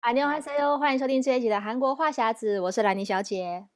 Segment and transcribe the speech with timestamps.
[0.00, 3.66] 안녕하세요，欢迎收听这一集的韩国话匣子，我是兰妮小姐，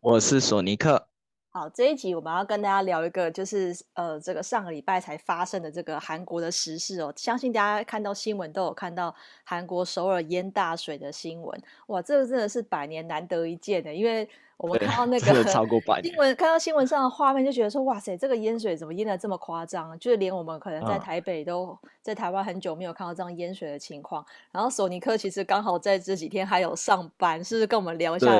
[0.00, 1.08] 我是索尼克。
[1.49, 7.11] 好，这一集我们要跟大家聊一个，就是呃，这个上个礼拜才发生的这个韩国的时事哦。
[7.15, 19.97] 相信大家看到新闻都有看到韩国首尔淹大水的新闻，哇，这个真的是百年难得一见的，因为我们看到那个超过百年新闻，看到新闻上的画面就觉得说，哇塞，这个淹水怎么淹的这么夸张？
[19.97, 24.23] 就是连我们可能在台北都、嗯、在台湾很久没有看到这样淹水的情况。
[24.51, 28.31] 然后索尼克其实刚好在这几天还有上班，是不是跟我们聊一下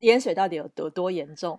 [0.00, 1.58] 淹水到底有多多严重？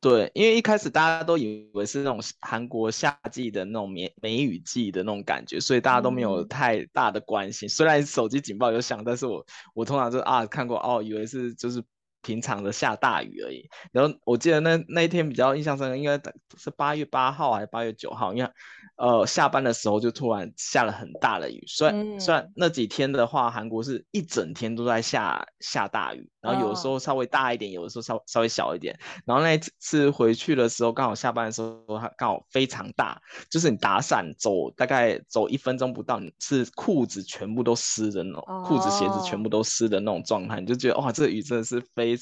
[0.00, 7.66] 对，因为一开始大家都以为是那种韩国夏季的那种梅梅雨季的那种感觉，所以大家都没有太大的关心。
[7.66, 11.82] 嗯、虽然手机警报有响，但是我我通常就啊看过哦，以为是就是
[12.22, 13.68] 平常的下大雨而已。
[13.90, 16.20] 然后我记得那那一天比较印象深刻，应该
[16.56, 18.50] 是八月八号还是八月九号，因为。
[18.96, 28.98] 呃，下班的时候就突然下了很大的雨，虽然虽然那几天的话，韩国是一整天都在下下大雨，然后有的时候稍微大一点，有的时候稍稍微小一点。
[29.24, 42.16] 然后那一次回去的时候，刚好下班的时候，它刚好非常大，就是你打伞走大概走一分钟不到，你是裤子全部都湿的那种，裤子鞋子全部都湿的那种状态，你就觉得哇，这个雨真的是非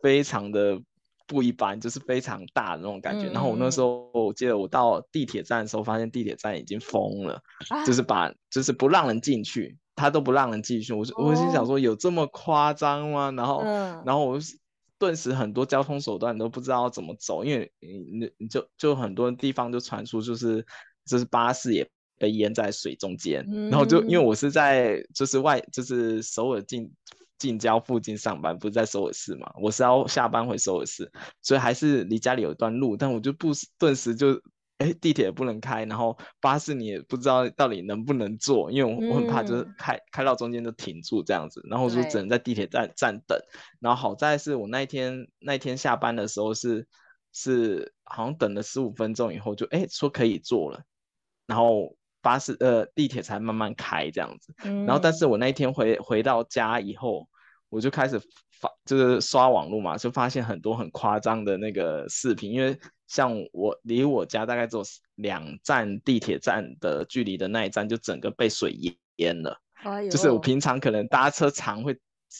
[0.00, 0.80] 非常的。
[1.26, 3.28] 不一般，就是非常大的那种感觉。
[3.28, 10.92] 嗯、然后我那时候，我记得我到地铁站的时候，发现地铁站已经封了，啊、就是把，就是不让人进去，他都不让人进去。
[10.92, 13.30] 我我我心想说，有这么夸张吗？
[13.36, 14.38] 然后，嗯、然后我
[14.98, 20.64] 顿时很多交通手段都不知道怎么走，因为你你就就很多地方就传出就是
[21.06, 26.92] 就是巴士也被淹在水中间，嗯、然后就因为我是在就是外就是首尔近。
[27.36, 29.52] 近郊附近上班，不是在首尔市嘛？
[29.60, 31.10] 我是要下班回首尔市，
[31.42, 32.96] 所以还是离家里有一段路。
[32.96, 34.40] 但我就不顿时就，
[34.78, 43.38] 哎，地铁不能开，然后巴士你也不知道到底能不能坐，因为我我很怕就是开、嗯、开到中间就停住这样子，然后我就只能在地铁站站等。
[43.80, 46.86] 然后好在是我那一天那一天下班的时候是
[47.32, 50.82] 是好像等了十五分钟以后就哎说可以坐了，
[51.46, 51.96] 然后。
[52.24, 57.28] 巴士呃地铁才慢慢开这样子，嗯、然后但是我那一天回回到家以后，
[57.68, 58.18] 我就开始
[58.64, 64.82] 发就是刷网络嘛，就发现很多很夸张的那个视频，因为像我离我家大概只有
[65.16, 68.74] 两站地铁站的距离的那一站，就整个被水
[69.16, 69.60] 淹了。
[69.74, 71.94] 哎、就是我平常可能搭车常会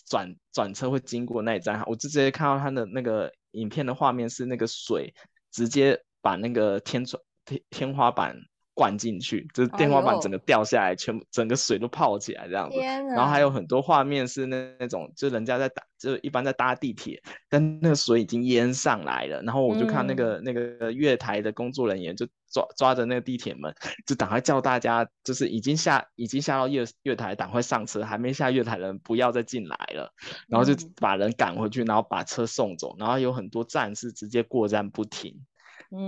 [0.09, 5.13] 转转车会经过那一站，我就直接看到他的那个影片的画面是那个水
[5.53, 8.37] 直接把那个天窗天天花板。
[8.75, 12.79] 灌进去，就是天花板整个掉下来，哎、全部整个水都泡起来这样子。
[12.79, 19.41] 然后还有很多画面是那那种，就人家在打，就一般在搭地铁，但那个水已经淹上来了。
[19.43, 23.73] 然后我就看那个、嗯、那个月台的工作人员就抓抓着那个地铁门，
[24.07, 30.13] 就赶快叫大家，就是已经下已经下到月月台，赶快上车，还没下月台的人不要再进来了。
[30.49, 32.97] 然后就把人赶回去，然后把车送走。
[32.99, 35.41] 然后有很多站是直接过站不停。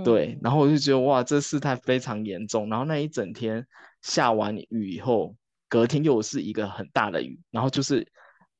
[0.03, 2.69] 对，然后我就觉得哇，这事态非常严重。
[2.69, 3.65] 然后那一整天
[4.01, 5.35] 下完雨以后，
[5.69, 8.07] 隔天又是一个很大的雨，然后就是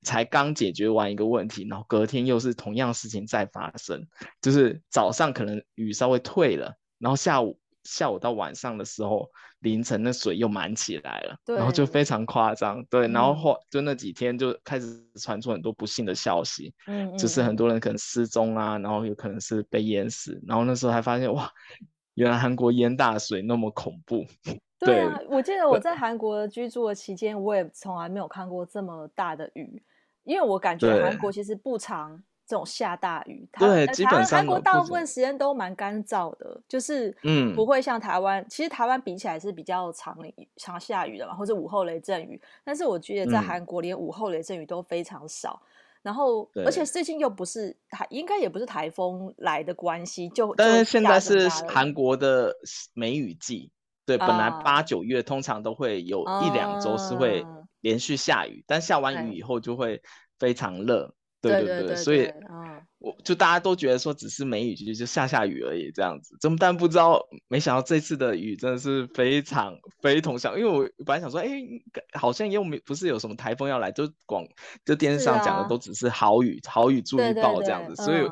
[0.04, 4.08] 才刚解决完一个问题，然后隔天又是同样事情再发生。
[4.42, 7.60] 就是早上可能雨稍微退了，然后下午。
[7.88, 21.50] 下午到晚上的时候，凌晨那水又满起来了，然后就非常夸张，对，然后后就那几天就开始传出很多不幸的消息，嗯，就是很多人可能失踪啊，然后有可能是被淹死，然后那时候还发现哇，
[22.16, 24.26] 原来韩国淹大水那么恐怖，
[24.80, 29.82] 对啊，对我记得我在韩国居住的期间，我也从来没有看过这么大的雨，
[30.26, 32.22] 因为我感觉韩国其实不常。
[32.48, 38.42] 这种下大雨，对，基本上韩国大部分时间都蛮干燥的，就是嗯，不会像台湾。
[38.42, 40.18] 嗯、其实台湾比起来是比较常
[40.56, 42.42] 常下雨的嘛，或者午后雷阵雨。
[42.64, 45.62] 但是我觉得在韩国连午后雷阵雨都非常少。
[45.62, 45.68] 嗯、
[46.04, 52.56] 然后，而且最近又不是台，应该也不是台风来的关系，就但是现在是韩国的
[52.94, 53.70] 梅雨季。
[54.06, 57.46] 对，本来八九月通常都会有一两周是会
[57.82, 60.02] 连续下雨，啊、但下完雨以后就会
[60.40, 61.14] 非常热。
[61.42, 62.32] 对对对，所以，
[63.00, 66.36] 我就大家都觉得说只是梅雨季，就下下雨而已这样子。
[66.42, 71.48] 怎么但不知道，没想到这次的雨真的是非常非同小，因为我本来想说，哎，
[72.14, 74.44] 好像又没不是有什么台风要来，就广
[74.84, 77.96] 就电视上讲的都只是好雨，啊、豪雨注意报这样子。
[78.04, 78.32] 所以，嗯、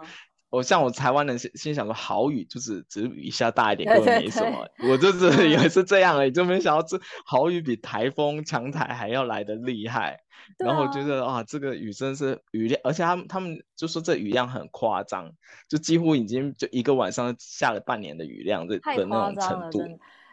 [0.56, 4.66] 我像我台湾人心心想说，好雨就是只是雨下大一点，根本没什么。
[4.90, 10.18] 我就是以为是这样而已，就没想到这好雨比台风强台还要来的厉害。
[10.58, 15.30] 然后我觉得啊，这个雨真是雨量，而且他们他们就说这雨量很夸张，
[15.68, 19.80] 就几乎已经就一个晚上下了半年的雨量的的那种程度。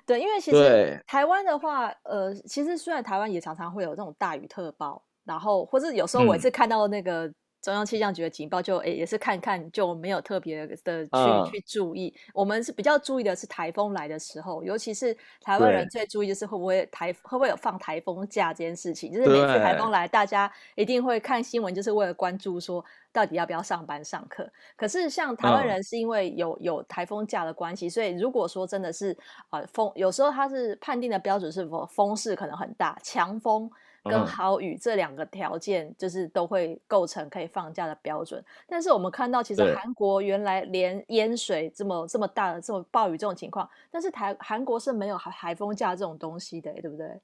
[0.06, 7.32] 对，因为其实台湾的话，呃，其实虽然台湾也常常会有这种大雨特报，然后或者有时候我也是看到那个。
[7.62, 24.50] 嗯中央气象局的警报就诶也是看看就没有特别的去、嗯、去注意，我们是比较注意的是台风来的时候，尤其是台湾人最注意就是会不会台会不会有放台风假这件事情，就是每次台风来，大家一定会看新闻，就是为了关注说到底要不要上班上课。
[24.76, 29.16] 可是像台湾人是因为有、嗯、有台风假的关系，所以如果说真的是
[29.50, 33.70] 啊、呃、风，有时候他是判定的标准是否风势可能很大，强风。
[34.04, 38.44] 跟豪雨这两个条件，就是都会构成可以放假的标准。
[38.66, 47.20] 但是我们看到，其实韩国原来连淹水这么这么大的这种暴雨这种情况，但是台韩国是没有海海风假这种东西的，对不对？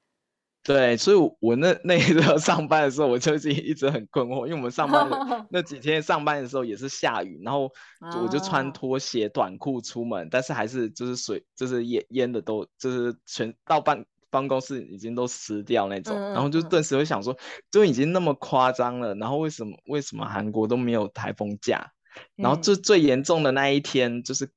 [0.64, 14.04] 对，所以我那那一个 上班的时候，我就是一直很困惑，因为我们上班的 那几天上班的时候也是下雨，然后我就穿拖鞋短裤出门，但是还是就是水就是淹淹的都就是全到半。
[14.30, 17.36] 办公室已经都湿掉那种，嗯、然后就顿时会想说，
[17.70, 21.92] 就已经那么夸张了，然后为什么为什么韩国都没有台风假？
[22.36, 24.50] 嗯、然后就最严重的那一天，就是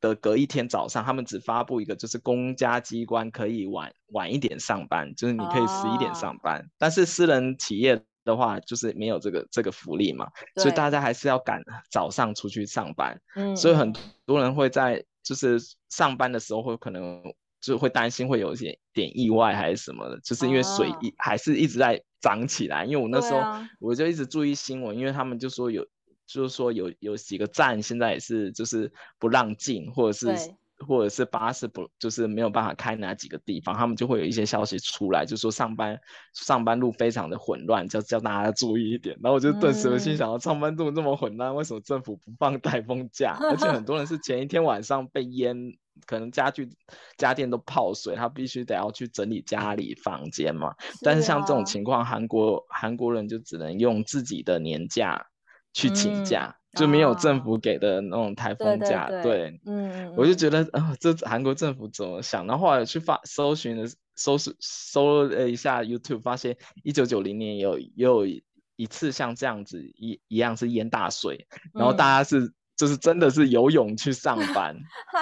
[0.00, 13.18] 的隔一天早上，他们只发布一个，就是公家机关可以晚晚一点上班，就是你可以十一点上班，啊、但是私人企业的话，就是没有这个这个福利嘛，所以大家还是要赶早上出去上班。
[13.34, 13.94] 嗯，所以很
[14.26, 15.58] 多人会在就是
[15.88, 17.22] 上班的时候会可能。
[17.66, 22.84] 就会担心会有一些点意外还是什么的，就是因为水一还是一直在涨起来。
[22.84, 23.42] 因为我那时候
[23.80, 25.84] 我就一直注意新闻，因为他们就说有，
[26.26, 30.54] 就是说有有几个站现在也是就是不让进，或者是
[30.86, 35.98] 或者是巴士不就是没有办法开哪几个地方，他们就会有一些消息出来，就说上班
[36.32, 39.16] 上班路非常的混乱，叫叫大家注意一点。
[39.22, 43.36] 然后我就顿时心想，上班路这么混乱，为什么政府不放台风假？
[43.40, 45.72] 而且很多人是前一天晚上被淹。
[46.04, 46.68] 可能家具、
[47.16, 50.74] 家电都泡水，他必须得要去整理家里房间嘛。
[50.78, 55.26] 是啊、但是像这种情况，韩国韩国人就只能用自己的年假
[55.72, 59.08] 去请假，嗯、就没有政府给的那种台风假。
[59.08, 62.46] 对，对，对，对，嗯，我就觉得啊、呃，这韩国政府怎么想？
[62.46, 72.52] 然后后来去发搜寻的搜搜搜了一下 YouTube，发现一九九零年有有一次像这样子一一样是淹大水，然后大家是。
[72.76, 74.76] 嗯就是真的是游泳去上 班，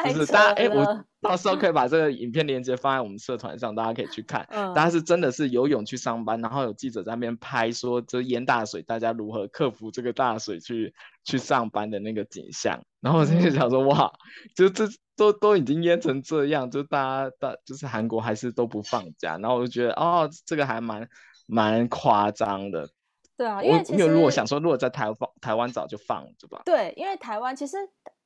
[0.04, 4.44] 就是大家哎、欸，我到时候可以把这个影片链接放在我们社团上，大家可以去看。
[4.50, 10.92] 嗯，大家是真的是游泳去上班，然后有记者在那边拍说，这淹大水，大家如何克服这个大水去
[11.24, 12.82] 去上班的那个景象。
[13.00, 14.12] 然后我就想说，哇，
[14.56, 21.08] 就这都都已经淹成这样，就大家大就是韩国还是都不放假，然后我就觉得哦，这个还蛮
[21.46, 22.88] 蛮夸张的。
[23.36, 26.62] 对啊，因为其实因为如果想说，如果在台湾台湾早就放了，对吧？
[26.64, 27.76] 对，因为台湾其实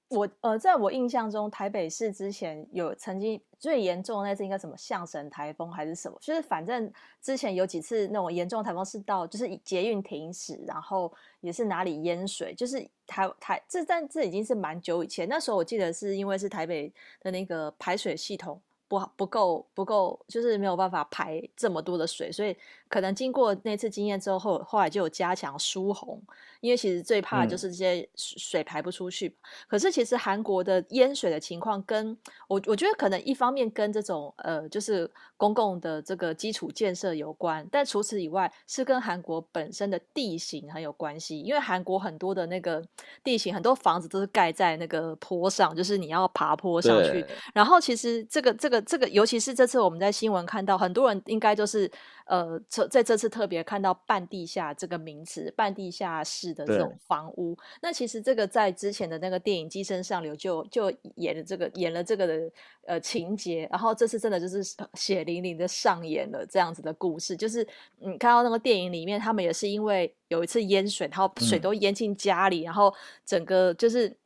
[0.09, 18.61] 我呃，在我印象中，台北市之前有曾经最严重的那次应该什么象神台风还是什么，就是反正之前有几次那种严重的台风是到就是捷运停驶，然后也是哪里淹水，就是台台这但这已经是蛮久以前，那时候我记得是因为是台北的那个排水系统。
[18.89, 22.57] 不不够不够，就是没有办法排这么多的水，所以
[22.89, 26.23] 可能经过那次经验之后，后来就有加强疏洪，
[26.61, 29.29] 因为其实最怕的就是这些水排不出去。
[29.29, 29.35] 嗯、
[29.69, 32.17] 可是其实韩国的淹水的情况，跟
[32.49, 41.41] 我我觉得可能一方面跟这种呃，就是公共的这个基础建设有关，但除此以外，是跟韩国本身的地形很有关系。
[41.41, 42.83] 因为韩国很多的那个
[43.23, 47.25] 地形，很多房子都是盖在那个坡上，就是你要爬坡上去。
[47.53, 48.79] 然后其实这个这个。
[48.89, 51.91] 这个尤其是这次我们在新闻看到，很多人应该就是
[52.25, 57.57] 呃，在这次特别看到半地下这个名词，半地下室的这种房屋。
[57.81, 62.51] 那其实这个在之前的那个电影《寄生上流》就就演了这个演了这个的
[62.87, 64.63] 呃情节，然后这次真的就是
[64.95, 67.37] 血淋淋的上演了这样子的故事。
[67.37, 67.67] 就是
[67.99, 72.93] 你看到那个电影里面，他们也是因为有一次淹水，然后水都淹进家里，嗯、然后
[73.25, 74.17] 整个就是。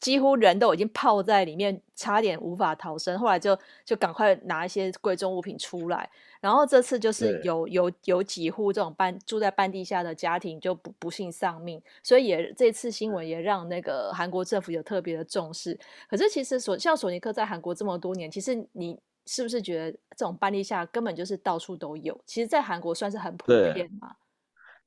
[0.00, 3.18] 几乎人都已经泡在里面，差点无法逃生。
[3.18, 6.08] 后来就就赶快拿一些贵重物品出来。
[6.40, 15.78] 然后这次就是有有有几户这种半住在半地下的家庭就不不幸丧命，所以也这次新闻也让那个韩国政府有特别的重视。
[16.08, 22.18] 可是其实索像索尼克在韩国这么多年，其实你是不是觉得这种半地下根本就是到处都有？
[22.24, 24.16] 其实，在韩国算是很普遍嘛。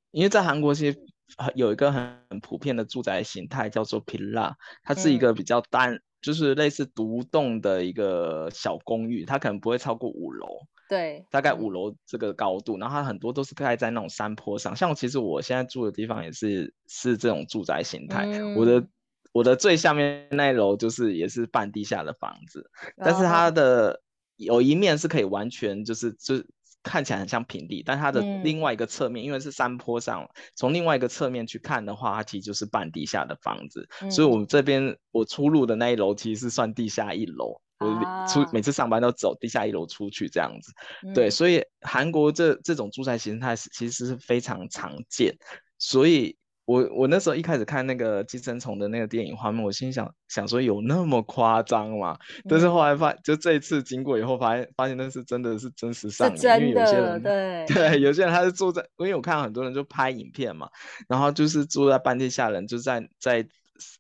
[0.10, 1.13] 因为在韩国其实。
[1.56, 4.54] 有一个很很普遍的住宅形态叫做 Villa，
[4.84, 10.48] 它是一个比较单，嗯、就是类似独栋的一个小公寓，它可能不会超过五楼，
[10.90, 18.88] 对，大概五楼这个高度，然后它很多都是盖在那种山坡上，像其实我现在住的地方也是是这种住宅形态，嗯、我的
[19.32, 24.02] 我的最下面那一楼就是也是半地下的房子，但是它的
[24.36, 26.44] 有一面是可以完全就是就。
[26.84, 33.88] 看起来很像平地，但它的另外一个侧面，嗯、因为是山坡上，从另外一个侧面去看的话，它其实就是半地下的房子。
[34.02, 37.60] 嗯、所以，我们这边我出入的那一楼其实是算地下一楼。
[37.80, 37.88] 我
[38.28, 40.72] 出、啊、每次上班都走地下一楼出去这样子。
[41.06, 45.36] 嗯、对，所以韩国这这种住宅形态是其实是非常常见。
[45.80, 52.18] 所以我我那时候一开始看那个寄生虫的那个电影画面，我心想想说有那么夸张吗？
[52.38, 60.70] 嗯、但是后来发就这一次经过以后发现发现那是真的是真实上演，因为有些人对 对有些人他是住在，因为我看到很多人就拍影片嘛，
[61.08, 63.48] 然后就是住在半地下人就在在。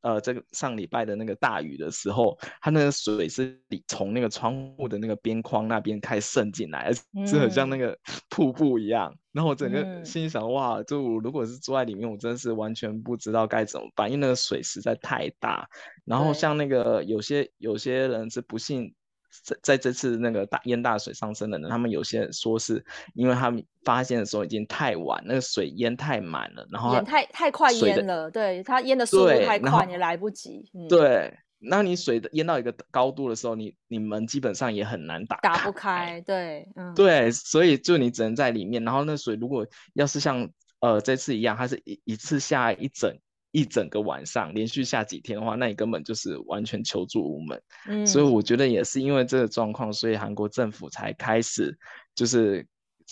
[0.02, 7.98] 呃，这个上礼拜的那个大雨的时候，它那个水是从那个窗户的那个边框那边开始渗进来，嗯、 是很像那个
[8.30, 9.14] 瀑布一样。
[9.32, 15.68] 然后我整个心想，嗯、哇，就如果是住在里面，我真的是完全不知道该怎么办，因为那个水实在太大。
[16.06, 18.94] 然后像那个有些有些人是不幸。
[19.42, 22.84] 在在这次那个大淹大水上升的人，他们有些说是
[23.16, 30.70] 因为他们发现的时候已经太晚，那个水淹太满了，然后淹太太快淹了，对，它淹的速度太快，也来不及。
[30.74, 36.22] 嗯、对，那你水淹到一个高度的时候，你你门基本上也很难打，打不开。
[36.22, 38.84] 对，嗯，对，所以就你只能在里面。
[38.84, 40.50] 然后那水如果要是像
[40.80, 43.18] 呃这次一样，它是一一次下一整。
[43.54, 47.62] 一整个晚上连续下几天的话，那你根本就是完全求助无门。
[47.88, 51.78] 嗯，所以我觉得也是因为这个状况，所以韩国政府才开始
[52.16, 52.66] 就是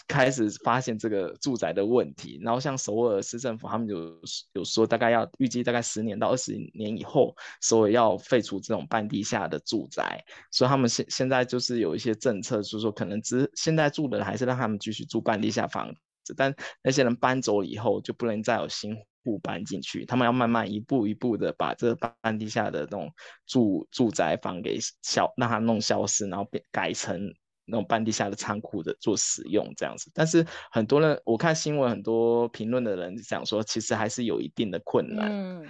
[0.07, 2.39] 开始发现这个住宅的问题。
[2.41, 4.19] 然后像首尔市政府，他们有
[4.53, 10.25] 有说大概要预计大概十年到二十年以后，首尔要废除这种半地下的住宅。
[10.49, 15.93] 所以他们现现在就是有一些政策，就是说可能只现在住的人还是让他们继续住半地下房
[16.23, 16.51] 子，但
[16.83, 18.97] 那些人搬走以后就不能再有新。
[19.23, 23.11] 不搬进去，他们要慢慢一步一步的把这个半地下的那种
[23.45, 27.33] 住住宅房给消，让它弄消失，然后变改成
[27.65, 30.11] 那种半地下的仓库的做使用这样子。
[30.13, 35.29] 但是很多人，我看新闻很多评论的人讲说，其实还是有一定的困难。
[35.31, 35.67] 嗯，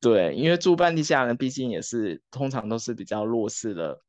[0.00, 4.00] 对，因为住半地下人，毕竟也是通常都是比较弱势的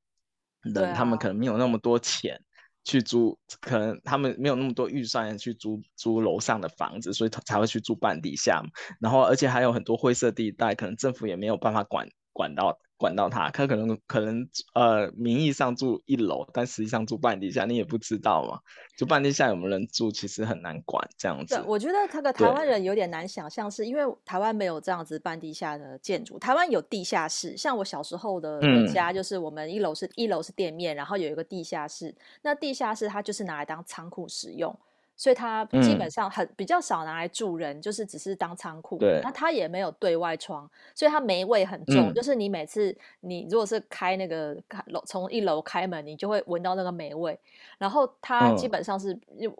[0.61, 2.41] 人，啊、他们可能没有那么多钱。
[2.87, 8.63] 去租，可能他们没有那么多预算去租租楼上的房子，所以才会去租半地下。
[9.01, 12.79] 然后，而且还有很多灰色地带，可能政府也没有办法管管到。
[12.97, 18.59] 管到他，他可能可能呃名义上住一楼，但实际上住半地下，你也不知道嘛。
[18.97, 21.63] 就半地下有没有人住，其实很难管这样子。
[21.67, 26.39] 我觉得这个台湾人有点难想象，是因为台湾没有这样子半地下的建筑。
[26.39, 28.59] 台湾有地下室，像我小时候的
[28.91, 32.15] 家，就是我们一楼是、嗯、一楼是店面，然后有一个地下室。
[32.41, 34.75] 那地下室它就是拿来当仓库使用。
[35.17, 38.97] 所以它基本上很比较少拿来住人，嗯、就是只是当仓库。
[38.99, 42.11] 对，那它也没有对外窗，所以它霉味很重。
[42.11, 44.55] 嗯、就是你每次你如果是开那个
[44.85, 47.37] 楼从一楼开门，你就会闻到那个霉味。
[47.79, 49.19] 然后它基本上是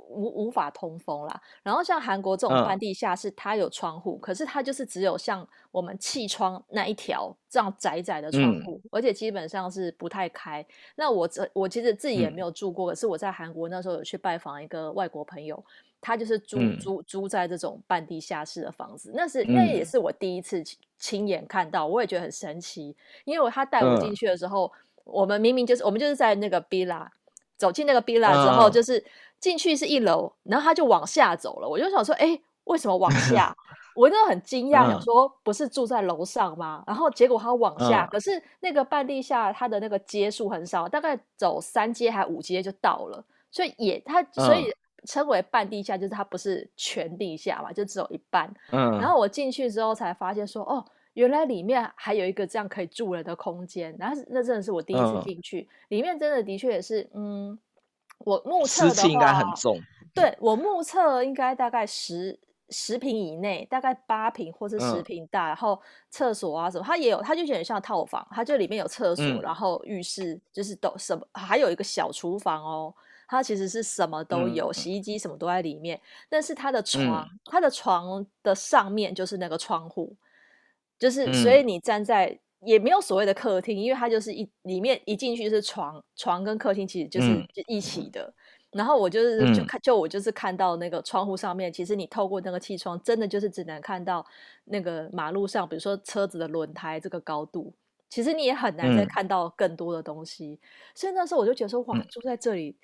[0.10, 1.42] 无、嗯、无法通风啦。
[1.64, 10.64] 然后像韩国这种半地下室，它有窗户，嗯、可是它就是只有像我们气窗那一条这样窄窄的窗户，嗯、而且基本上是不太开。
[10.96, 15.47] 那我这我其实自己也没有住过，嗯、可是我在韩国那时候有去拜访一个外国朋友。
[15.48, 15.66] 有，
[16.00, 20.64] 他就是租租租在这种半地下室的房子，那是那也是我第一次
[21.00, 22.96] 亲眼看到，我也觉得很神奇。
[23.26, 24.72] 因为他带我进去的时候，
[25.04, 27.08] 我们明明就是我们就是在那个 villa
[27.56, 29.04] 走进那个 villa 之后，就是
[29.40, 31.68] 进去是一楼，然后他就往下走了。
[31.68, 33.56] 我就想说，哎，为什么往下？
[33.96, 36.84] 我真的很惊讶，想说不是住在楼上吗？
[36.86, 44.72] 然后结果他往下，可是那个半地下它的那个阶数很少，大概走三阶还五阶就到了，所以也他所以。
[45.08, 48.54] 称为半地下，就是它不是全地下嘛，就只有一半。
[48.72, 50.84] 嗯，然后我进去之后才发现说，哦，
[51.14, 53.96] 原来里面还有一个这样可以住人的空间。
[53.98, 57.58] 然后那真的是我第一次进去，嗯、里面真的的确也是，嗯，
[58.18, 59.80] 我目测的应该很重。
[60.14, 62.38] 对，我目测应该大概十
[62.70, 65.46] 十平以内，大概八平或是十平大。
[65.46, 72.94] 嗯、然后厕所啊什么，它也有，它就有点像套房，它就里面有厕所，嗯、然后浴室就是都什么，还有一个小厨房哦。
[73.28, 76.00] 它其实是什么都有，嗯、洗衣机什么都在里面。
[76.30, 80.16] 但是它的床，嗯、它的床的上面就是那个窗户，
[80.98, 88.34] 就是所以你站在、嗯、也没有所谓的客厅，因为它就是一里面一进去是床，床跟客厅其实就是就一起的。
[88.72, 94.26] 嗯、然后我就是就看就我就是看到那个窗户上面，其实你透过那个气窗，真的就是只能看到
[94.64, 97.74] 那个马路上，比如说车子的轮胎这个高度，
[98.10, 100.48] 其实你也很难再看到更多的东西。
[100.48, 100.60] 嗯、
[100.96, 102.76] 所以那时候我就觉得说，哇，住在这里。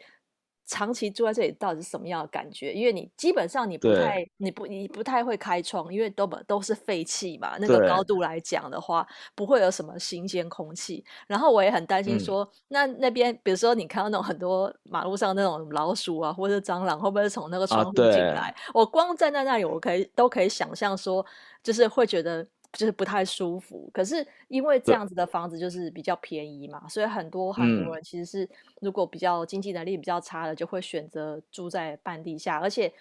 [0.66, 2.74] 长期住在这里到底是什么样的感觉？
[2.74, 7.58] 因为你基本上你不太，你不你不太会开窗，因为都本都是废气嘛。
[7.60, 9.06] 那个高度来讲的话，
[9.36, 11.04] 不会有什么新鲜空气。
[11.28, 18.50] 然后我也很担心说，嗯、那那边比如说你看到那种很多马路上那种老鼠啊，或者蟑螂，会不会从那个窗户进来？
[18.50, 21.26] 啊、我光站在那里，我可以都可以想象说，
[21.62, 22.48] 就是会觉得。
[22.74, 28.50] 就是不太舒服，可是因为这样子的房子就是比较便宜嘛，所以很多韩国人其实是
[28.82, 32.92] 如果比较经济能力比较差的，就会选择住在半地下，而且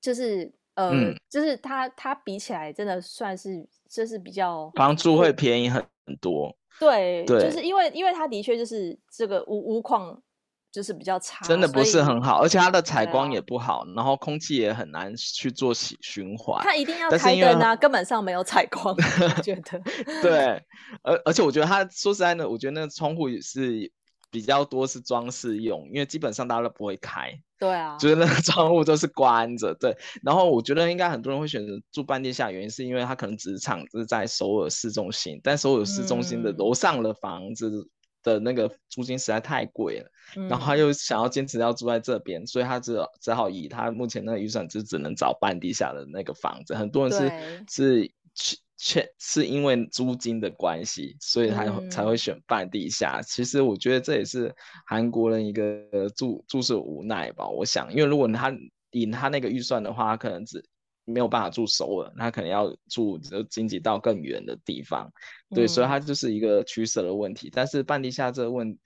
[0.00, 5.84] 就是呃，嗯、就是它它比起来真的算是就是比较房租会便宜很
[6.20, 10.22] 多，对，对就是因为因为它的确就是这个屋屋况。
[10.72, 16.58] 就是比较差，真的不是很好，而且它的采光也不好，然后空气也很难去做循循环。
[16.64, 19.78] 它一定要开灯啊，根本上没有采光，我觉得。
[20.22, 20.64] 对，
[21.02, 23.92] 而而且我觉得它说实在的，我觉得那个窗户也是
[24.30, 27.30] 比较多是装饰用，因为基本上大家都不会开。
[27.58, 29.74] 对啊，就是那个窗户都是关着。
[29.74, 37.68] 对，然后我觉得应该很多人会选择住半地下，原因是因为它可能职场是在首尔市中心，但首尔市中心的楼上的房子。
[37.68, 37.88] 嗯
[38.22, 46.74] 的那个租金实在太贵了，嗯、然后他又想要坚持要住在这边，所以他只只好以他目前那个预算，就只能找半地下的那个房子。
[46.74, 53.18] 很多人是对是确是因为租金的关系，所以他才会选半地下。
[53.20, 54.54] 嗯、其实我觉得这也是
[54.86, 57.48] 韩国人一个住住宿无奈吧。
[57.48, 58.52] 我想，因为如果他
[58.90, 60.64] 以他那个预算的话，他可能只。
[61.04, 65.10] 没有办法住首尔，他可能要住就经济到更远的地方，
[65.50, 67.50] 对，嗯、所以它就是一个取舍的问题。
[67.52, 68.78] 但是半地下这个问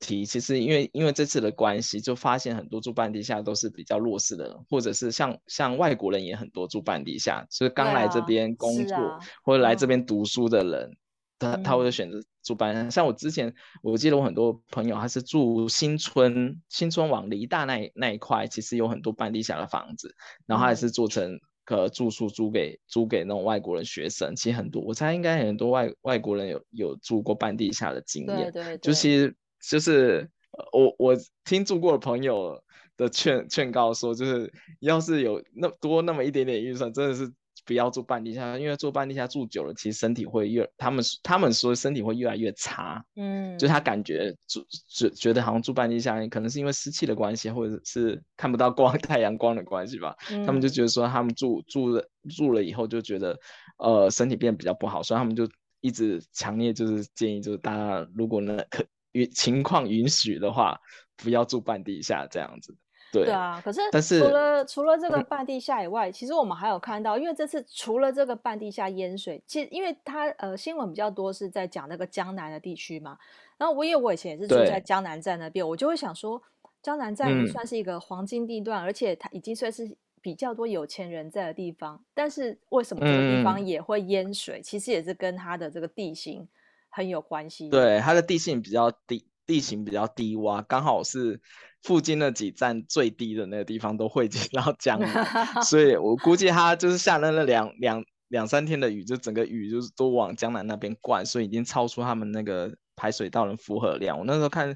[0.00, 10.90] 题，其实因为因为这次的关系，就发现很多住半地下都是比较弱势的人，或者是像像外国人也很多住半地下，所以刚来这边工作、啊啊、或者来这边读书的人。
[10.90, 10.96] 嗯
[11.38, 20.14] 他他会选择住半地下，像我之前，我记得我很多朋友他是住新村，新村往梨大那那一块，其实有很多半地下的房子，
[20.46, 28.62] 然后他也是做成可住宿租给租给那种外国人学生，其实很多，我猜应该很多外外国人有有住过半地下的经验，对。
[28.62, 29.34] 对对，就其实
[29.68, 30.30] 就是
[30.72, 32.62] 我我听住过的朋友
[32.96, 37.32] 的劝劝告说，就是要是有那多那么一点点预算，真的是。
[37.64, 53.38] 不要住半地下，因为住半地下住久了，其实身体会越，他们他们说身体会越来越差，嗯，就他感觉住觉觉得好像住半地下，可能是因为湿气的关系，或者是看不到光 太阳光的关系吧，嗯、他们就觉得说他们住住了住了以后就觉得，
[53.78, 55.48] 呃，身体变得比较不好，所以他们就
[55.80, 60.78] 一直强烈就是建议，就是大家如果呢可允情况允许的话，
[61.16, 62.76] 不要住半地下这样子。
[63.22, 73.16] 对，啊，可是但是除了除了这个半地下以外，嗯、其实我们还有看到，因为这次除了这个半地下淹水，其实因为它呃新闻比较多是在讲那个江南的地区嘛。
[73.56, 76.42] 然后我因为我以前也是住在江南站那边，我就会想说，
[76.82, 82.02] 江南站也算是一个黄金地段，嗯、而且它已经算是比较多有钱人在的地方。
[82.14, 84.58] 但是为什么这个地方也会淹水？
[84.58, 86.48] 嗯、其实也是跟它的这个地形
[86.88, 87.68] 很有关系。
[87.68, 91.40] 对，它的地形比较低，地形比较低洼，刚好是。
[91.84, 104.18] 附近那几站最低的那个地方都汇集到江 南，所以我估计他就是下了那两两两三天的雨，就整个雨就是都往江南那边灌，所以已经超出他们那个排水道的负荷量。
[104.18, 104.74] 我那时候看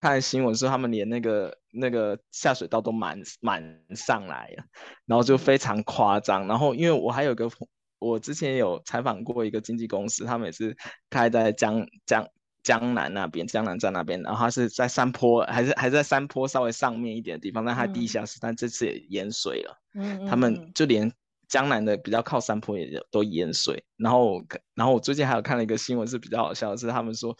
[0.00, 3.60] 看新闻说，他们连那个那个下水道都满满
[3.96, 4.64] 上来了，
[5.06, 6.46] 然后就非常夸张。
[6.46, 7.50] 然后因为我还有个
[7.98, 10.76] 我之前有采访过一个经纪公司，他们也是
[11.10, 12.24] 开在江江。
[12.68, 19.74] 江南那边，江南站那边，然后它是在山坡，还是还是在山坡稍微上面一点的地方，但它地下室，嗯、但这次也淹水了。
[19.94, 21.10] 嗯，他们就连
[21.48, 23.82] 江南的比较靠山坡也都淹水。
[23.96, 24.42] 然后，
[24.74, 27.34] 然后我最近还有看了一个新闻，是比较好笑的是，他们说，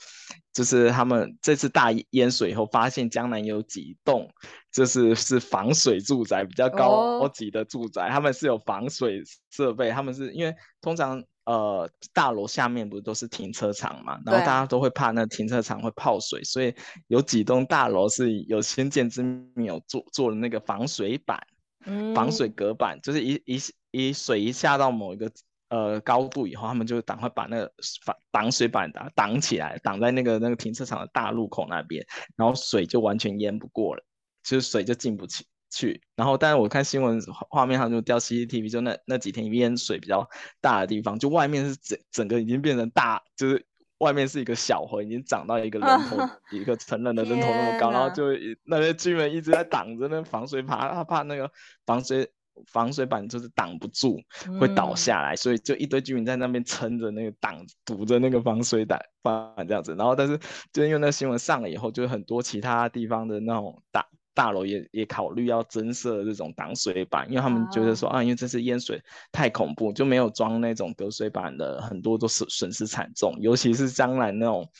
[0.54, 4.26] 就是他们这次大淹水以后，发现江南有几栋，
[4.72, 11.22] 就是是防水住宅，比较高级的住宅，哦、他们是有防水设备，他们是因为通常。
[11.48, 14.20] 呃，大楼下面不是都是停车场嘛？
[14.26, 16.74] 然后大家都会怕那停车场会泡水，所以
[17.06, 21.40] 有几栋大楼是有先见之明，有做做了那个防水板，
[21.86, 23.58] 嗯、防水隔板，就是一一
[23.92, 25.32] 一水一下到某一个
[25.70, 27.72] 呃高度以后，他们就赶快把那个
[28.04, 32.06] 防挡水板挡挡起来，挡在那个那个停车场的大路口那边，
[32.36, 34.04] 然后水就完全淹不过了，
[34.42, 35.46] 就是水就进不去。
[35.70, 40.28] 去，然后，但是我看新闻画面上就掉 CCTV，就那那几天淹水比较
[40.60, 43.66] 大的地方，就外面是整整个已经变成大，就是
[43.98, 48.24] 外面是一个小河，已经长到一个人头， 啊、一个成人的人头那么高，然后就
[48.64, 51.50] 那些居民一直在挡着那防水，怕他怕那个
[51.84, 52.30] 防水
[52.66, 54.20] 防水板就是挡不住，
[54.58, 59.94] 会倒下来，嗯、所以就一堆居民在那边撑着那个挡堵着那个防水板板这样子。
[59.96, 60.38] 然后但是
[60.72, 64.04] 就因为那新闻上了以后，就很多其他地方的那种大
[64.38, 74.70] 大楼也也考虑要增设这种挡水板，因为他们觉得说啊，啊，因为这次淹水太恐怖，就没有装那种隔水板的，很多都是损失惨重，尤其是将来那种。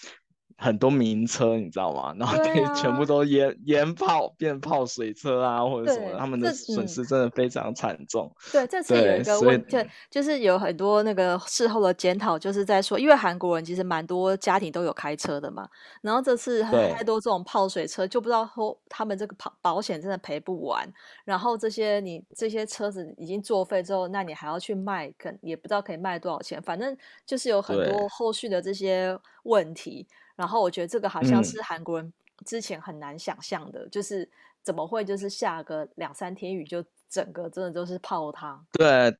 [0.56, 2.14] 很多名车，你知道吗？
[2.18, 8.28] 然后对，全部都淹淹泡变泡水车啊，或者什么，他们的损失真的非常惨重。
[8.50, 9.76] 对，这 次有一个问题，
[10.10, 15.68] 就是有很多那个事后的检讨，就是在说，因为韩国人其实蛮多家庭都有开车的嘛，
[16.00, 20.88] 然后这次太多这种泡水车，就不知道后他们这个保保险真的赔不完。
[21.24, 26.60] 然后这些你这些车子已经作废之后，那你还要去卖，可也不知道可以卖多少钱。
[26.62, 29.16] 反正就是有很多后续的这些
[29.48, 30.06] 问题。
[30.36, 32.12] 然后我觉得这个好像是韩国人
[32.46, 34.30] 之前很难想象的，嗯、就是
[34.62, 38.64] 怎么会就是下个两三天雨就整个真的就是泡汤。
[38.70, 39.10] 对，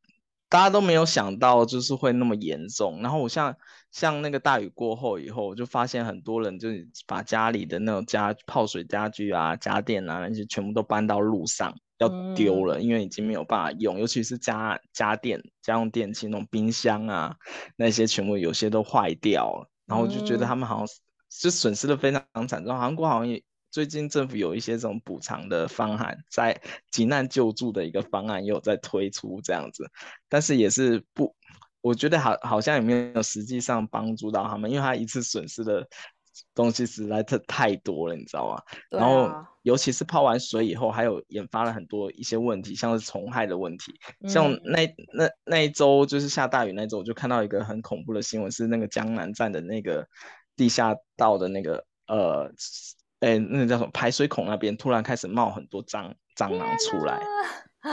[0.49, 3.03] 大家都没有想到就是会那么严重。
[3.03, 3.57] 然后我像
[3.91, 17.35] 像那个大雨过后以后，我就发现很多人就是把家里的那种家泡水家具啊、家电啊那些全部都搬到路上要丢了，嗯、因为已经没有办法用，尤其是家家电、家用电器那种冰箱啊
[17.75, 20.96] 那些全部有些都坏掉了，然后我就觉得他们好像。
[21.31, 26.59] 就损失的非常惨重，韩国好像也最近政府有一些这种补偿的方案，在
[26.90, 29.87] 急难救助的一个方案也有在推出这样子，
[30.27, 31.37] 但是也是不，
[31.83, 35.87] 我觉得好好像也没有实际上帮助到他们，因为他一次损失的
[36.55, 38.55] 东西实在太太多了，你知道吗？
[38.57, 39.31] 啊、然后
[39.62, 43.94] 尤其是泡完水以后，还有引发了很多一些问题，像是虫害的问题，
[44.29, 50.07] 像那那那一周就是下大雨那周，我就看到一个很恐怖的新闻，是那个江南站的那个。
[50.59, 52.51] 地下道的那个呃，
[53.20, 57.20] 哎、欸，那个叫什么排水孔那边突然开始冒很多蟑蟑螂出来，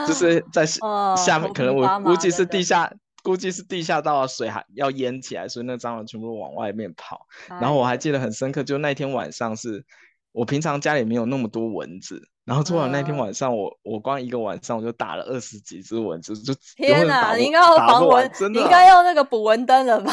[0.08, 7.25] 就是在下面，哦、可能我估计是地下，对估计是地下道的水还要淹起来，所以那蟑螂全部往外面跑。
[7.49, 9.83] 哎、然后我还记得很深刻，就那天晚上是。
[10.38, 17.38] 我平常家里没有那么多蚊子，然后突然那天晚上我，我、嗯、我光一个晚上我就打了二十几只蚊子，就天哪！
[17.38, 20.11] 你应该要防蚊，你应该用那个捕蚊灯了吧？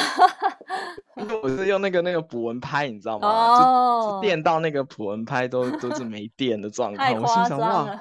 [1.42, 3.28] 我是用那个那个捕蚊拍，你知道吗？
[3.28, 7.20] 哦、就电到那个捕蚊拍都都是没电的状况。
[7.20, 8.00] 我心想哇，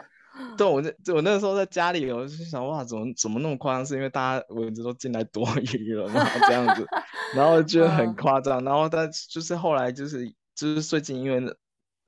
[0.57, 3.85] 对我那我那个时候在家里，我就想哇，怎么怎么那么夸张？
[3.85, 6.85] 是因为大家蚊子都进来躲 雨了嘛，这样子，
[7.35, 8.61] 然后就很夸张。
[8.61, 10.25] 嗯、然后但就是后来就是
[10.55, 11.55] 就是最近因为。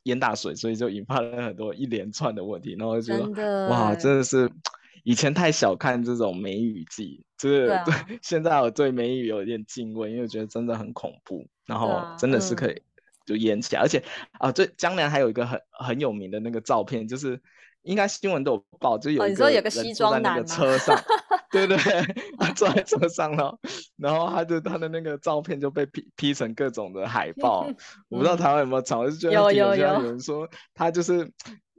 [0.06, 4.52] 淹大水，所以就引发了很多一连串的问题，然后就觉得哇，真的是
[5.06, 12.82] 以前太小看这种梅雨季，就是对， 现在我对梅雨有一点敬畏，因为我觉得真的很恐怖，然后真的是可以
[13.26, 14.04] 就淹起来，而且
[14.40, 17.42] 啊，对江南还有一个很很有名的那个照片，就是
[17.84, 20.98] 应该新闻都有报，就有一个人坐在那个车上。
[21.52, 21.78] 对对，
[22.40, 23.56] 他坐在车上了，
[23.96, 27.68] 然后他就他的那个照片就被 P P 成各种的海报，
[28.10, 31.32] 我不知道台湾有没有炒，就觉得有有有人说他就是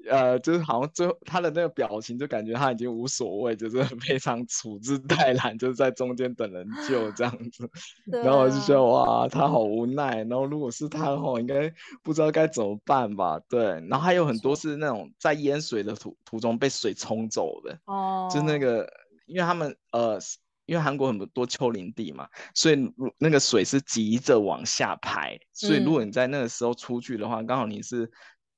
[0.09, 7.69] 呃，就是好像最后他的那个表情就感觉他已经无所谓，就是非常处之泰然，就是在中间等人救这样子，
[8.23, 13.41] 然后我就觉得哇，他好无奈，然后如果是他的话，应该不知道该怎么办吧？
[13.49, 18.89] 对，然后还有很多是那种在淹水的途途中被水冲走的，哦，就是那个。
[19.27, 20.19] 因为他们呃，
[20.67, 22.77] 因为韩国很多丘陵地嘛，所以
[23.17, 28.07] 那个水是急着往下排，所以如果你在那个时候出去的话，嗯、刚好你是，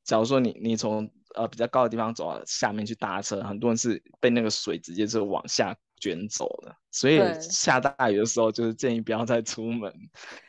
[0.03, 9.92] 假如说你你从呃比较高的地方走到下面去搭车，很多人是被那个水直接就往下卷走的，所以下大雨的时候就是建议不要再出门，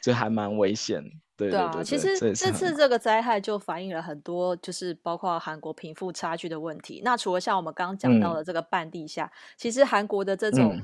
[0.04, 1.04] 就还蛮危险。
[1.38, 7.00] 对，对，对，对啊，其实这次这个灾害就反映了很多，就是包括韩国贫富差距的问题。
[7.06, 10.76] 那除了像我们刚刚讲到的这个半地下，嗯、其实韩国的这种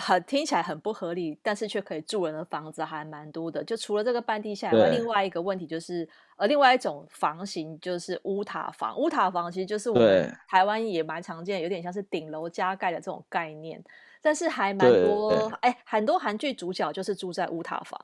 [0.00, 3.62] 很听起来很不合理，但是却可以住人的房子还蛮多的。
[3.64, 8.96] 就除了这个半地下，对另外一个问题就是，呃，另外一种房型就是乌塔房。
[8.96, 13.82] 乌塔房其实就是我们台湾也蛮常见，有点像是顶楼加盖的这种概念，
[14.22, 18.00] 但是还蛮多，哎，很多韩剧主角就是住在乌塔房。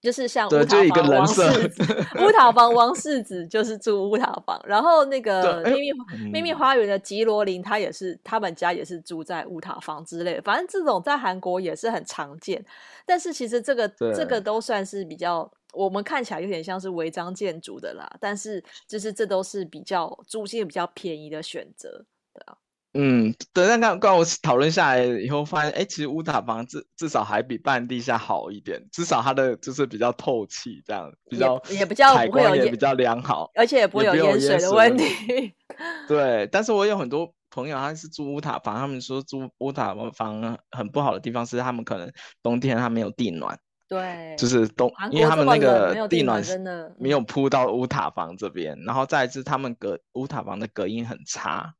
[0.00, 1.82] 就是像乌塔房王世子，
[2.24, 12.64] 乌塔房王世子就是住乌塔房，然后那个秘密秘密花园的吉罗林，他也是他们家也是住在乌塔房之类的，反正这种在韩国也是很常见。
[13.04, 22.56] 但是其实这个这个都算是比较我们看起来有点像是违章建筑的啦，但是就是这都是比较租金比较便宜的选择，对啊。
[22.94, 35.54] 嗯，对，但刚刚我讨论下来以后，发现，哎，其实乌塔房至至少还比半地下好一点，至少它的就是比较透气，这样比较也比较不会有也比较良好，而且也不会有淹水的问题。
[36.08, 42.10] 对，但是我有很多朋友他是住乌塔房，他们说住乌塔房很不好的地方是他们可能
[42.42, 43.58] 冬天他没有地暖。
[43.86, 51.72] 对，就是冬，因为他们那个地暖真的没有铺到乌塔房这边，然后再是他们隔乌塔房的隔音很差。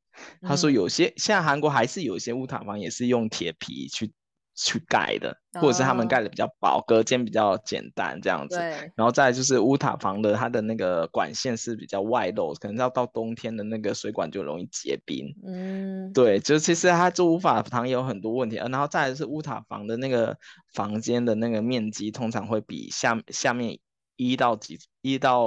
[0.43, 4.13] 他说有些现在韩国还是有一些乌塔房也是用铁皮去。
[4.61, 8.57] 去盖的，或者是他们盖的比较薄，隔间比较简单这样子。
[8.57, 8.91] 对。
[8.97, 15.33] 然后再就是乌塔房的，它的那个管线是比较外露，可能要到冬天的那个水管就容易结冰。
[15.47, 16.13] 嗯。
[16.13, 20.37] 对，就其实它住乌塔房也有很多问题，然后再来是乌塔房的那个
[20.75, 23.79] 房间的那个面积通常会比下下面
[24.19, 25.47] 一到几一到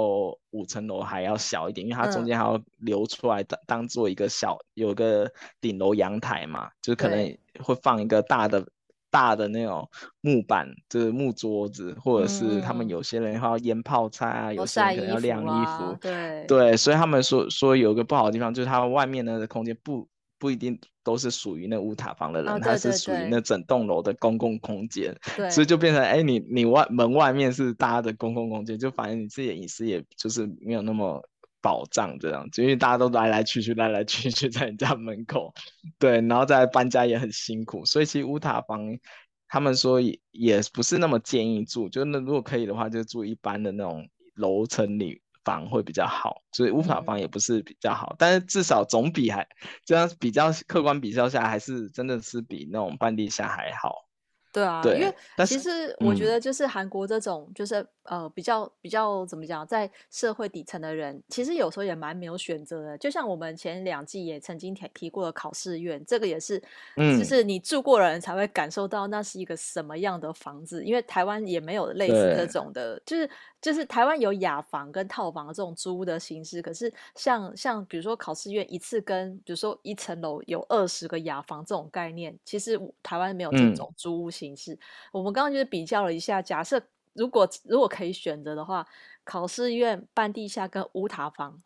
[0.50, 5.30] 五层楼还要小一点，因为它中间还要留出来当当做一个小有个
[5.60, 8.66] 顶楼阳台嘛，就可能会放一个大的。
[9.12, 9.86] 大的那种
[10.22, 16.46] 木板，就是木桌子，或者是他们有些人要腌泡菜啊，嗯、有些人可能要晾衣服，对。
[16.48, 20.08] 对，所以他们说说有个不好的地方，就是它外面的空间不
[20.42, 25.14] 不一定都是属于那乌塔房的人，它、哦、是属于那整栋楼的公共空间，
[25.48, 31.22] 所以就变成哎，你你外门外面是大家的公共空间，就反正你自己的隐私也就是没有那么
[31.60, 35.54] 保障这样，因为大家都来来去去，来来去去在你家门口，
[35.96, 38.98] 对，然后再搬家也很辛苦，所以其实乌塔房，
[39.46, 49.46] 他们说也也不是那么建议住，就那如果可以的话，就住一般的那种楼层里房会比较好，所以无法房也不是比较好，嗯、但是至少总比还
[49.84, 54.08] 这样比较客观比较下，还是真的是比那种半地下还好。
[54.52, 62.98] 对啊，对，因为其实我觉得就是韩国这种就是、嗯、呃比较比较怎么讲，在社会底层的人，其实有时候也蛮没有选择的。
[62.98, 66.62] 就像我们前两季也曾经提提过的考试院，这个也是，
[66.96, 70.84] 嗯，就是你住过的人才会感受到那是一个什么样的房子。
[70.84, 73.30] 因为台湾也没有类似这种的，就是
[73.62, 84.42] 就是台湾有雅房跟套房这种租屋的形式，可是像像比如说考试院一次跟比如说一层楼有二十个雅房这种概念，其实台湾没有这种租屋形式。
[84.42, 84.76] 形式，
[85.12, 86.82] 我们刚刚就是比较了一下，假设
[87.14, 88.86] 如果如果可以选择的话，
[89.24, 91.62] 考试院半地下跟乌塔房，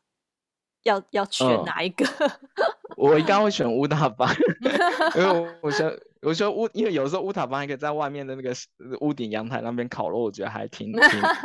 [0.82, 2.04] 要要选哪一个？
[2.04, 2.30] 嗯、
[2.96, 4.28] 我应该会选乌塔房，
[5.16, 5.90] 因为我想
[6.22, 8.52] 我说乌，因为有时候乌塔房还可以在外面的那个
[9.00, 11.00] 屋顶阳台那边烤肉，我觉得还挺 挺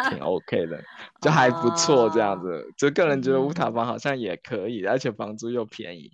[0.10, 0.82] 挺 OK 的，
[1.22, 2.62] 就还不错这样子。
[2.62, 6.12] 啊、就个人觉得乌塔房好像也可以，而且房租又便宜。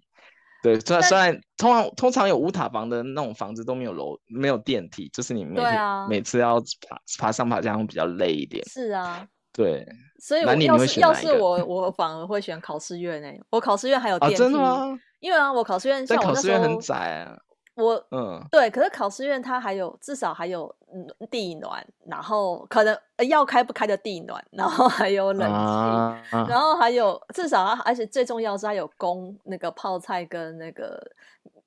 [0.64, 8.64] 对，虽然虽然通常通常有乌塔房的那种房子都没有楼，没有电梯，就是你每、啊、每次要爬爬上爬下会比较累一点。
[8.68, 9.86] 是啊，对，
[10.20, 15.00] 所以我要是要是我我反而会选考试院诶，我考试院还有电梯，啊、真的吗？
[15.20, 17.38] 因为啊，我考试院像我那时候考试院很窄啊。
[17.78, 22.98] 我嗯，对，可是考试院它还有至少还有嗯地暖，然后可能
[23.30, 31.00] 要开不开的地暖，然后还有冷气，啊、然后还有至少而且最重要是它有供那个泡菜跟那个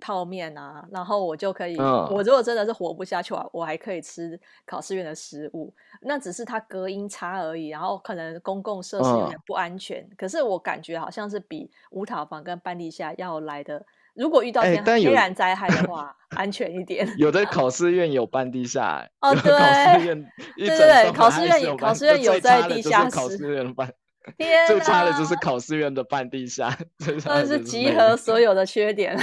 [0.01, 13.87] 泡面啊，然后我就可以，嗯、我如果真的是活不下去啊，我还可以吃考试院的食物，那只是它隔音差而已，然后可能公共设施有点不安全，嗯、可是我感觉好像是比五塔房跟半地下要来的。
[14.21, 17.11] 如果遇到天然灾害的 话，安全一点。
[17.17, 20.27] 有的考试院有半地下，哦，对，考试院，
[20.59, 23.17] 对对对，考试院有，考试院有在地下室。
[23.17, 23.91] 考试院搬，
[24.37, 26.77] 天，最差的就是考试院的半地下，
[27.25, 29.19] 那是集合所有的缺点。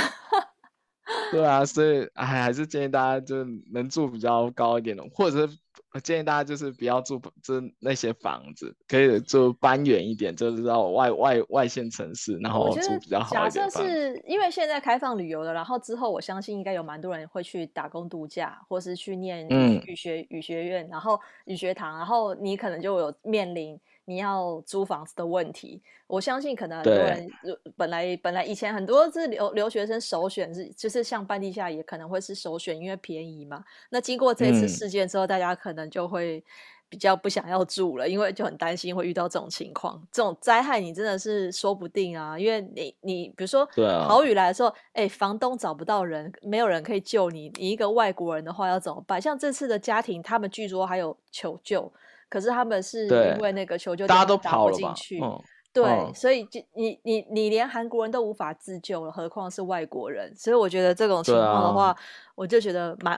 [1.31, 5.57] 对啊，所以哎，还是建议大家就能住比较高一点的，或者是。
[5.93, 13.67] 我建议大家就是不要住这那些房子，可以住搬远一点，就是到外外外县城市，然后住比较好一点。
[13.67, 23.79] 假设是因为现在开放旅游了，然后之后我相信应该有蛮多人会去打工度假，或是去念语学语学院，然后语学堂，然后你可能就有面临。
[24.09, 27.29] 你要租房子的问题，我相信可能很多人
[27.75, 33.61] 本来本来以前很多是留留学生首选是就是像半地下也可能会是首选，因为便宜嘛。
[33.89, 36.41] 那经过这次事件之后，嗯、大家可能就会
[36.87, 40.01] 比较不想要住了，因为就很担心会遇到这种情况。
[40.09, 43.67] 这种灾害你真的是说不定啊，因为你你比如说
[44.07, 49.21] 好雨来的时候，哎、啊欸，房东找不到人，没有人可以救你，你一个外国人的话要怎么办？
[49.21, 51.91] 像这次的家庭，他们据说还有求救。
[52.29, 60.35] 可是他们是因为那个求救大家都跑进去，嗯、对，嗯、所以就你你你连韩国人都无法自救了，何况是外国人？
[60.35, 61.97] 所以我觉得这种情况的话，啊、
[62.35, 63.17] 我就觉得蛮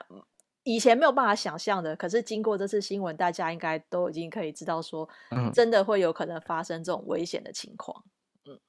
[0.64, 1.96] 以前没有办法想象的。
[1.96, 8.04] 可是经过这次新闻，大家应该都已经可以知道说，嗯、真的会有可能发生这种危险的情况。
[8.46, 8.60] 嗯，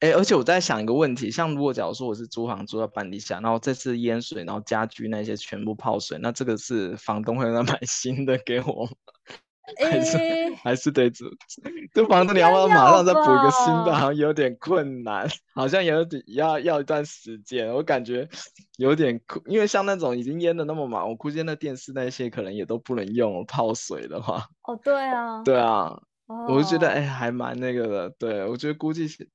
[0.00, 8.90] 哎、欸，而且我在想一个问题，像如果假如说我是租房租到半地下，然后这次淹水，然后家居那些全部泡水，那这个是房东会来 买新的给我吗？
[9.82, 10.18] 还是
[10.62, 11.24] 还是得租，
[11.92, 13.92] 这房子你要不要马上再补一个新的？
[13.94, 17.72] 好像有点困难，好像有点要要一段时间。
[17.74, 18.28] 我感觉
[18.78, 24.46] 有点困，因为像那种已经淹的那么满，我估计那电视那些可能也都不能用，泡水的话。
[24.62, 28.10] 哦，对啊， 对啊，哦、我就觉得哎，还蛮那个的。
[28.18, 29.28] 对，我觉得估计是。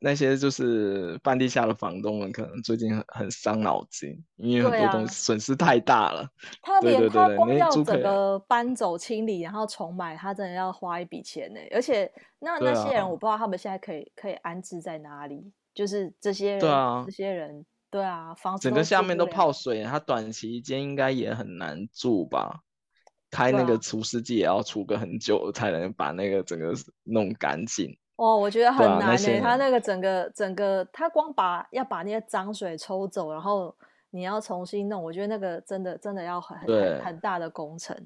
[0.00, 6.28] 那些就是半地下的房东们，可能最近很很伤脑筋，因为很多东西损失太大了。
[6.62, 11.60] 他 连他光要整个搬走清理，然后重买，他真的要花一笔钱呢。
[11.72, 15.52] 而且那那些人，我不知道他们现在可以可以安置在哪里。
[15.74, 22.60] 就是这些人，对啊，这些人，对啊，房子整个下面都泡水，他短期间应该也很难住吧？
[23.28, 27.98] 开那个除湿机也要除个很久，才能把那个整个弄干净。
[28.16, 33.74] 哦，我觉得很难诶、欸，他那个整个整个，他光把要把那些脏水抽走，然后
[34.10, 37.96] 你要重新弄，我觉得那个真的真的要很很很大的工程，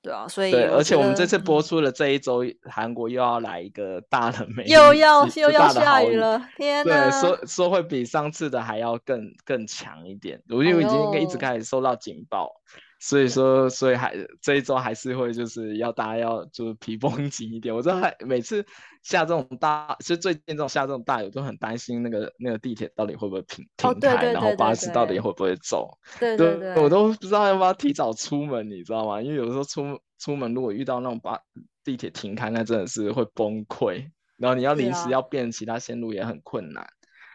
[0.00, 7.10] 对啊，所以对，而且我们这次播出的这一周，韩、嗯、国又要来一个大的梅，又要又要下雨了，天哪！
[7.10, 12.46] 对，说说会比上次的还要更更强一点，我因为已经一直开始收到警报。
[12.46, 17.74] 哎所以说，所以还这一周还是会就是要大家要就是皮绷紧一点。
[17.74, 18.62] 我知道还每次
[19.02, 25.96] 下这种大，其实最近这种下这种大雨，都很担心那个那个地铁到底会不会停停开，然后巴士到底会不会走。
[26.18, 29.22] 对对对，我都不知道要不要提早出门，你知道吗？
[29.22, 31.40] 因为有时候出出门如果遇到那种巴
[31.82, 34.10] 地铁停开，那真的是会崩溃。
[34.36, 36.86] 然后你要临时要变其他线路也很困难。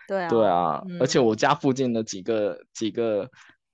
[0.08, 0.30] 对啊。
[0.30, 3.28] 对啊，嗯、而且我家附近的几个几个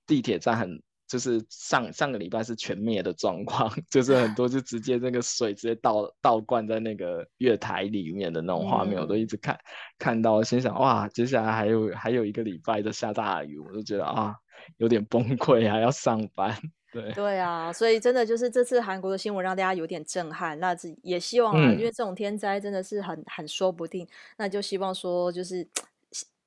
[0.06, 0.82] 地铁站很。
[1.12, 9.60] 就是上上个礼拜是全灭的状况， 就是很多就直接那个水直接倒倒灌在那个月台里面的那种画面，我都一直看、嗯、
[9.98, 14.34] 看到，心想哇，接下来还有还有一个礼拜的下大雨，我就觉得啊
[14.78, 16.56] 有点崩溃，还要上班。
[16.90, 25.68] 对对啊，所以真的就是这次韩国的新闻让大家有点震撼，那也希望啊，嗯、因为这种天灾真的是很很说不定，那就希望说就是。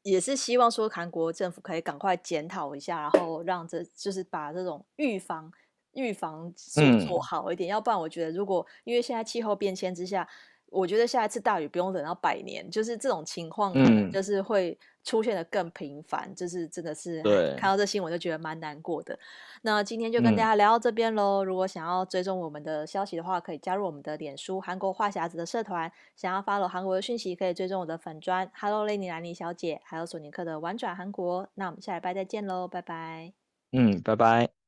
[0.05, 5.51] 也是希望说韩国政府可以赶快检讨一下，然后让这就是把这种预防
[5.93, 10.25] 预防做做好一点，嗯、要不然我觉得如果因为现在气候变迁之下。
[10.71, 13.73] 我觉得下一次大雨不用等到百年，就是这种情况，
[14.11, 17.21] 就是会出现的更频繁，嗯、就是真的是
[17.57, 19.17] 看到这新闻就觉得蛮难过的。
[19.61, 21.43] 那今天就跟大家聊到这边喽。
[21.43, 25.89] 嗯、如果想要追踪我们的消息的话，可以加入我们的脸书韩国话匣子的社团。
[26.15, 31.47] 想要 follow 韩国的讯息，可以追踪我的粉砖 Hello Lenny 兰妮小姐，还有索尼克的玩转韩国。
[31.53, 33.31] 那我们下礼拜再见喽，拜拜。
[33.71, 34.64] 嗯，拜拜。